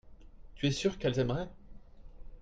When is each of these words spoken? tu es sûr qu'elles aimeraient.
tu 0.55 0.65
es 0.65 0.71
sûr 0.71 0.97
qu'elles 0.97 1.19
aimeraient. 1.19 1.49